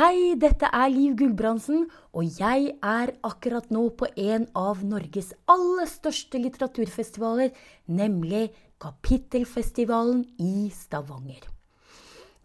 [0.00, 1.82] Hei, dette er Liv Gulbrandsen,
[2.16, 7.52] og jeg er akkurat nå på en av Norges aller største litteraturfestivaler,
[7.84, 8.46] nemlig
[8.80, 11.44] Kapittelfestivalen i Stavanger.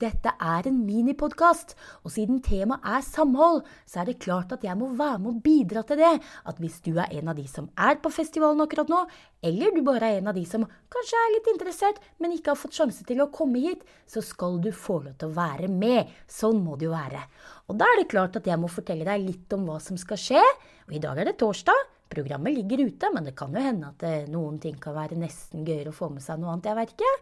[0.02, 1.71] Dette er en minipodkast,
[2.04, 5.43] og siden temaet er samhold, så er det klart at jeg må være med og
[5.46, 6.11] bidra til det.
[6.43, 9.05] At hvis du er en av de som er på festivalen akkurat nå,
[9.46, 12.60] eller du bare er en av de som kanskje er litt interessert, men ikke har
[12.60, 16.12] fått sjanse til å komme hit, så skal du få lov til å være med.
[16.27, 17.23] Sånn må det jo være.
[17.71, 20.19] Og da er det klart at jeg må fortelle deg litt om hva som skal
[20.19, 20.43] skje.
[20.89, 21.94] Og i dag er det torsdag.
[22.05, 25.65] Programmet ligger ute, men det kan jo hende at eh, noen ting kan være nesten
[25.65, 26.69] gøyere å få med seg noe annet.
[26.69, 27.13] Jeg vet ikke.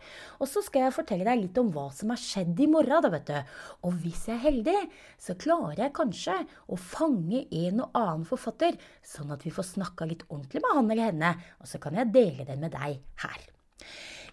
[0.43, 3.11] Og så skal jeg fortelle deg litt om hva som har skjedd i morgen, da,
[3.13, 3.53] vet du.
[3.88, 4.75] Og hvis jeg er heldig,
[5.23, 6.35] så klarer jeg kanskje
[6.67, 8.75] å fange en og annen forfatter,
[9.07, 11.31] sånn at vi får snakka litt ordentlig med han eller henne,
[11.63, 13.47] og så kan jeg dele den med deg her.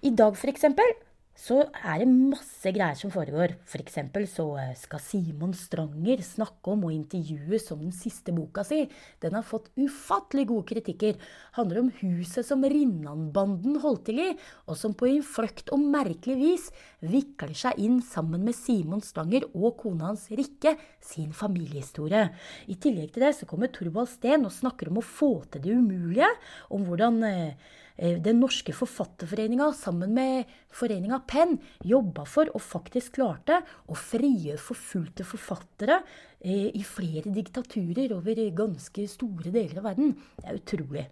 [0.02, 0.94] I dag, for eksempel,
[1.40, 3.54] så er det masse greier som foregår.
[3.64, 3.96] F.eks.
[4.12, 8.82] For så eh, skal Simon Stranger snakke om og intervjues om den siste boka si.
[9.22, 11.16] Den har fått ufattelig gode kritikker.
[11.56, 14.28] Handler om huset som Rinnanbanden holdt til i,
[14.68, 16.68] og som på innfløkt og merkelig vis
[17.00, 22.26] vikler seg inn sammen med Simon Stranger og kona hans Rikke sin familiehistorie.
[22.68, 25.78] I tillegg til det så kommer Torvald Steen og snakker om å få til det
[25.78, 26.28] umulige,
[26.74, 27.52] om hvordan Eh,
[28.00, 35.26] den norske forfatterforeninga sammen med foreninga Penn jobba for og faktisk klarte å frigjøre forfulgte
[35.28, 36.00] forfattere
[36.40, 40.14] eh, i flere diktaturer over ganske store deler av verden.
[40.40, 41.06] Det er utrolig.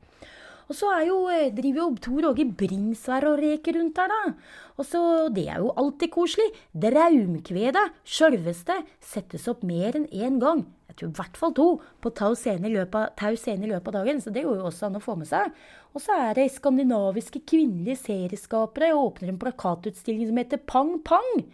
[0.68, 4.34] Og så jo, eh, driver jo Tor Åge Bringsvær og reker rundt her, da.
[4.76, 6.52] Og så, Det er jo alltid koselig.
[6.72, 10.66] Draumkvedet, sjølveste, settes opp mer enn én gang.
[10.98, 11.68] Tror i hvert fall to
[12.02, 14.20] på Tau scene i løpet, av dagen.
[14.22, 15.54] Så det går jo også an å få med seg.
[15.94, 21.44] Og så er det skandinaviske kvinnelige serieskapere åpner en plakatutstilling som heter Pang Pang.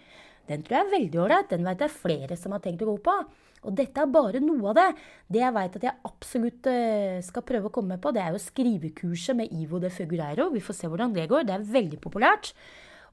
[0.49, 1.51] Den tror jeg er veldig ålreit.
[1.53, 3.19] Den vet jeg flere som har tenkt å gå på.
[3.65, 4.89] Og dette er bare noe av det.
[5.33, 8.35] Det jeg veit at jeg absolutt uh, skal prøve å komme med på, det er
[8.35, 10.51] jo skrivekurset med Ivo de Fugureiro.
[10.53, 11.47] Vi får se hvordan det går.
[11.49, 12.53] Det er veldig populært.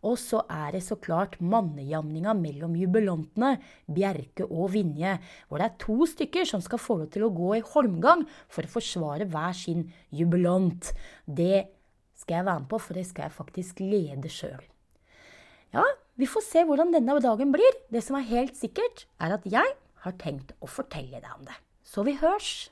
[0.08, 3.54] Og så er det så klart mannejamninga mellom jubilantene,
[3.86, 5.18] Bjerke og Vinje,
[5.48, 8.66] hvor det er to stykker som skal få lov til å gå i holmgang for
[8.66, 10.90] å forsvare hver sin jubilant.
[11.26, 11.68] Det
[12.18, 14.66] skal jeg være med på, for det skal jeg faktisk lede sjøl.
[15.72, 15.86] Ja,
[16.20, 17.80] vi får se hvordan denne dagen blir.
[17.94, 21.58] Det som er helt sikkert, er at jeg har tenkt å fortelle deg om det.
[21.86, 22.72] Så vi hørs!